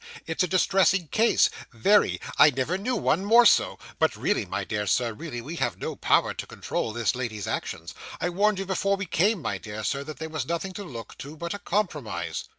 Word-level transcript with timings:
It's 0.25 0.41
a 0.41 0.47
distressing 0.47 1.09
case 1.09 1.51
very; 1.71 2.19
I 2.39 2.49
never 2.49 2.75
knew 2.75 2.95
one 2.95 3.23
more 3.23 3.45
so; 3.45 3.77
but 3.99 4.15
really, 4.15 4.47
my 4.47 4.63
dear 4.63 4.87
sir, 4.87 5.13
really 5.13 5.41
we 5.41 5.57
have 5.57 5.77
no 5.77 5.95
power 5.95 6.33
to 6.33 6.47
control 6.47 6.91
this 6.91 7.13
lady's 7.13 7.45
actions. 7.47 7.93
I 8.19 8.29
warned 8.31 8.57
you 8.57 8.65
before 8.65 8.97
we 8.97 9.05
came, 9.05 9.43
my 9.43 9.59
dear 9.59 9.83
sir, 9.83 10.03
that 10.05 10.17
there 10.17 10.27
was 10.29 10.47
nothing 10.47 10.73
to 10.73 10.83
look 10.83 11.19
to 11.19 11.37
but 11.37 11.53
a 11.53 11.59
compromise. 11.59 12.45